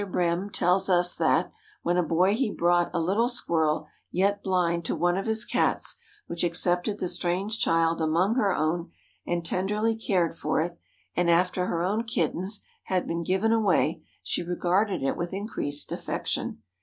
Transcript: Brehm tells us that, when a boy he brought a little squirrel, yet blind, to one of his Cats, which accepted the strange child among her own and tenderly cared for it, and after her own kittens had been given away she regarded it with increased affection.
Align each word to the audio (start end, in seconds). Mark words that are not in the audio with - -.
Brehm 0.11 0.49
tells 0.49 0.89
us 0.89 1.13
that, 1.17 1.51
when 1.83 1.95
a 1.95 2.01
boy 2.01 2.33
he 2.33 2.49
brought 2.49 2.89
a 2.91 2.99
little 2.99 3.29
squirrel, 3.29 3.85
yet 4.09 4.41
blind, 4.41 4.83
to 4.85 4.95
one 4.95 5.15
of 5.15 5.27
his 5.27 5.45
Cats, 5.45 5.97
which 6.25 6.43
accepted 6.43 6.97
the 6.97 7.07
strange 7.07 7.59
child 7.59 8.01
among 8.01 8.33
her 8.33 8.51
own 8.51 8.89
and 9.27 9.45
tenderly 9.45 9.95
cared 9.95 10.33
for 10.33 10.59
it, 10.59 10.75
and 11.15 11.29
after 11.29 11.67
her 11.67 11.83
own 11.83 12.03
kittens 12.03 12.63
had 12.85 13.05
been 13.05 13.21
given 13.23 13.51
away 13.53 14.01
she 14.23 14.41
regarded 14.41 15.03
it 15.03 15.15
with 15.17 15.33
increased 15.35 15.91
affection. 15.91 16.63